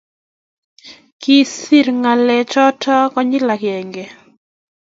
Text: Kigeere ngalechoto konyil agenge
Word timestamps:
Kigeere 1.21 1.91
ngalechoto 1.99 2.95
konyil 3.13 3.47
agenge 3.55 4.03